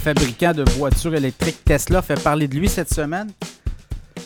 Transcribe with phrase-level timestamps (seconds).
[0.00, 3.30] fabricant de voitures électriques Tesla fait parler de lui cette semaine,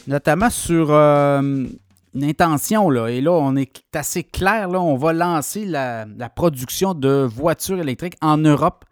[0.06, 1.66] notamment sur euh,
[2.14, 2.88] une intention.
[2.90, 3.08] Là.
[3.08, 4.68] Et là, on est assez clair.
[4.68, 8.84] Là, on va lancer la, production de voitures électriques en Europe,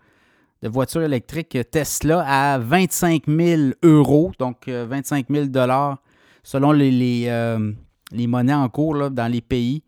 [0.62, 5.98] de voitures électriques Tesla à 25 000 euros, donc 25 000 dollars
[6.42, 9.84] selon les, les, monnaies en cours dans les pays.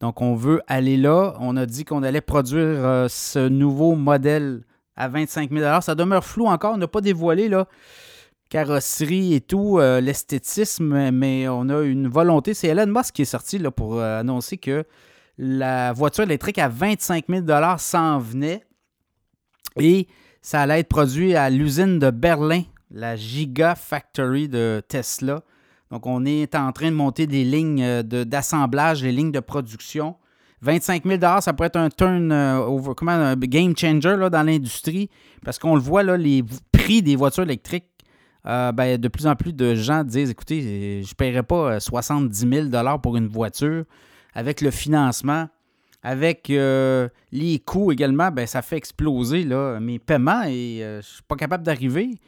[0.00, 1.34] Donc, on veut aller là.
[1.40, 4.62] On a dit qu'on allait produire ce nouveau modèle
[4.96, 6.74] à 25 000 Ça demeure flou encore.
[6.74, 7.66] On n'a pas dévoilé la
[8.48, 12.54] carrosserie et tout, euh, l'esthétisme, mais on a une volonté.
[12.54, 14.84] C'est Elon Musk qui est sorti là, pour euh, annoncer que
[15.38, 17.46] la voiture électrique à 25 000
[17.78, 18.64] s'en venait
[19.80, 20.06] et
[20.42, 25.42] ça allait être produit à l'usine de Berlin, la Giga Factory de Tesla.
[25.90, 30.16] Donc, on est en train de monter des lignes euh, d'assemblage, des lignes de production.
[30.62, 34.44] 25 000 ça pourrait être un turn euh, over, comment, un game changer là, dans
[34.44, 35.10] l'industrie.
[35.44, 37.88] Parce qu'on le voit, là, les prix des voitures électriques,
[38.46, 42.44] euh, ben, de plus en plus de gens disent écoutez, je ne paierai pas 70
[42.44, 43.84] euh, 000 pour une voiture.
[44.34, 45.48] Avec le financement,
[46.02, 51.22] avec les coûts également, ben, ça fait exploser là, mes paiements et je ne suis
[51.28, 52.18] pas capable d'arriver.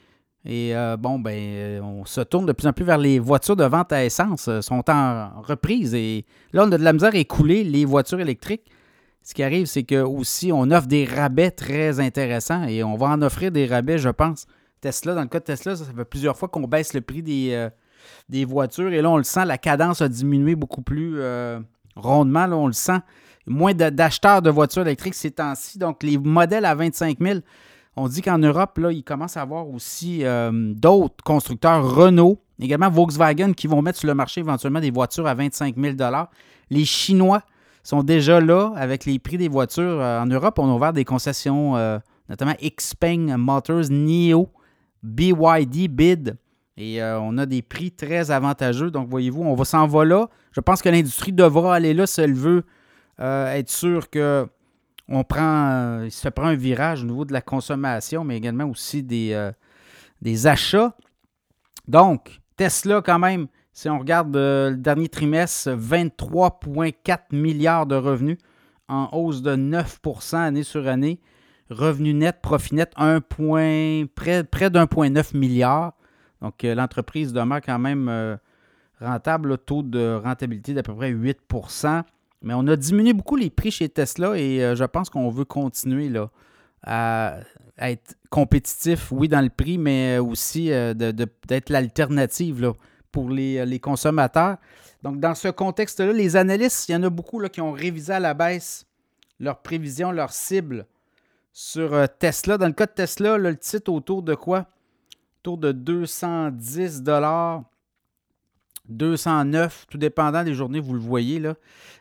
[0.47, 3.57] Et euh, bon, ben, euh, on se tourne de plus en plus vers les voitures
[3.57, 5.95] de vente à essence, euh, sont en reprise.
[5.95, 8.71] Et là, on a de la misère à écouler les voitures électriques.
[9.23, 13.07] Ce qui arrive, c'est que aussi, on offre des rabais très intéressants et on va
[13.07, 14.47] en offrir des rabais, je pense.
[14.83, 17.69] Tesla, dans le cas de Tesla, ça, fait plusieurs fois qu'on baisse le prix des,
[18.29, 18.93] des, voitures.
[18.93, 21.23] Et là, on le sent, la cadence a diminué beaucoup plus
[21.97, 22.47] rondement.
[22.47, 22.99] Là, on le sent.
[23.47, 25.79] Moins d'acheteurs de voitures électriques ces temps-ci.
[25.79, 27.39] Donc, les modèles à 25 000
[27.97, 32.91] on dit qu'en Europe, là, il commence à avoir aussi euh, d'autres constructeurs, Renault, également
[32.91, 35.97] Volkswagen, qui vont mettre sur le marché éventuellement des voitures à 25 000
[36.71, 37.43] Les Chinois
[37.85, 40.01] sont déjà là avec les prix des voitures.
[40.01, 44.49] Euh, en Europe, on a ouvert des concessions, euh, notamment Xpeng Motors, NIO,
[45.03, 46.37] BYD, BID.
[46.77, 48.91] Et on a des prix très avantageux.
[48.91, 50.29] Donc, voyez-vous, on va s'en va là.
[50.51, 52.65] Je pense que l'industrie devra aller là si elle veut
[53.21, 54.49] être sûre que
[55.09, 58.65] on prend, euh, il se prend un virage au niveau de la consommation, mais également
[58.65, 59.53] aussi des, euh,
[60.49, 60.95] achats.
[61.87, 68.39] Donc, Tesla, quand même, si on regarde euh, le dernier trimestre, 23,4 milliards de revenus
[68.89, 71.21] en hausse de 9% année sur année.
[71.71, 72.93] Revenu net, profit net,
[73.29, 75.95] point, près, près d'1,9 milliard.
[76.43, 78.39] Donc, l'entreprise demeure quand même
[79.01, 81.39] rentable, taux de rentabilité d'à peu près 8
[82.45, 85.47] mais on a diminué beaucoup les prix chez Tesla et euh, je pense qu'on veut
[85.47, 86.31] continuer là,
[86.83, 87.39] à,
[87.79, 92.75] être compétitif, oui, dans le prix, mais aussi euh, d'être l'alternative
[93.11, 94.59] pour les, les, consommateurs.
[95.03, 98.13] Donc, dans ce contexte-là, les analystes, il y en a beaucoup là, qui ont révisé
[98.13, 98.87] à la baisse
[99.41, 100.87] leurs prévisions, leurs cibles
[101.53, 102.59] sur euh, Tesla.
[102.59, 104.67] Dans le cas de Tesla, le titre autour de quoi?
[105.41, 107.03] Autour de 210
[108.89, 111.41] 209, tout dépendant des journées, vous le voyez.
[111.41, 111.55] là.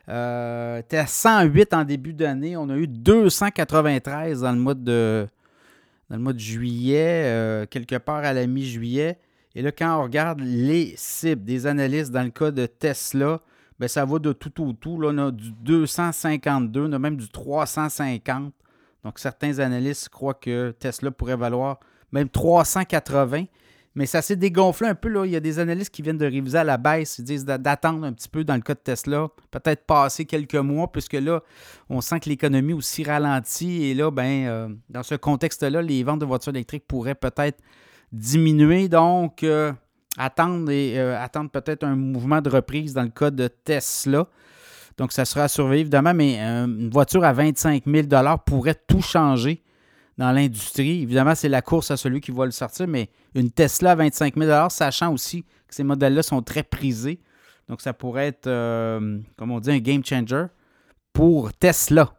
[0.08, 2.56] Euh, à 108 en début d'année.
[2.56, 5.26] On a eu 293 dans le mois de,
[6.36, 9.18] juillet, euh, quelque part à la mi-juillet.
[9.54, 13.40] Et là, quand on regarde les cibles des analystes dans le cas de Tesla,
[13.78, 15.00] ben, ça va de tout au tout.
[15.00, 18.52] Là, on a du 252, on a même du 350.
[19.04, 21.80] Donc, certains analystes croient que Tesla pourrait valoir
[22.12, 23.44] même 380.
[23.94, 25.08] Mais ça s'est dégonflé un peu.
[25.08, 25.24] Là.
[25.24, 27.18] Il y a des analystes qui viennent de réviser à la baisse.
[27.18, 29.28] Ils disent d'attendre un petit peu dans le cas de Tesla.
[29.52, 31.42] Peut-être passer quelques mois, puisque là,
[31.88, 33.84] on sent que l'économie aussi ralentit.
[33.84, 37.60] Et là, ben, euh, dans ce contexte-là, les ventes de voitures électriques pourraient peut-être
[38.10, 38.88] diminuer.
[38.88, 39.72] Donc, euh,
[40.18, 44.26] attendre, euh, attendre peut-être un mouvement de reprise dans le cas de Tesla.
[44.96, 46.14] Donc, ça sera à surveiller, évidemment.
[46.14, 48.08] Mais une voiture à 25 000
[48.44, 49.62] pourrait tout changer
[50.18, 51.02] dans l'industrie.
[51.02, 54.36] Évidemment, c'est la course à celui qui va le sortir, mais une Tesla à 25
[54.36, 57.20] 000 sachant aussi que ces modèles-là sont très prisés.
[57.68, 60.46] Donc, ça pourrait être, euh, comme on dit, un game changer
[61.12, 62.14] pour Tesla.